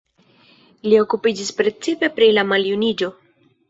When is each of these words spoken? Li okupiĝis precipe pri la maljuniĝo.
Li 0.87 0.97
okupiĝis 1.03 1.53
precipe 1.61 2.13
pri 2.19 2.35
la 2.41 2.49
maljuniĝo. 2.57 3.17